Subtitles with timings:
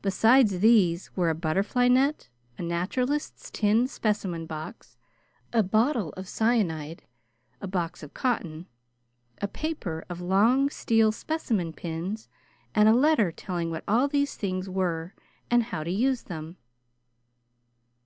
[0.00, 4.96] Besides these were a butterfly net, a naturalist's tin specimen box,
[5.52, 7.02] a bottle of cyanide,
[7.60, 8.66] a box of cotton,
[9.42, 12.30] a paper of long, steel specimen pins,
[12.74, 15.12] and a letter telling what all these things were
[15.50, 16.56] and how to use them.